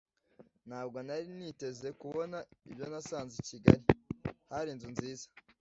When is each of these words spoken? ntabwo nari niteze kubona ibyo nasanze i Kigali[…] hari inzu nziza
ntabwo 0.67 0.97
nari 1.07 1.29
niteze 1.37 1.87
kubona 2.01 2.37
ibyo 2.67 2.85
nasanze 2.91 3.33
i 3.41 3.43
Kigali[…] 3.49 3.81
hari 4.53 4.69
inzu 4.73 4.87
nziza 4.95 5.27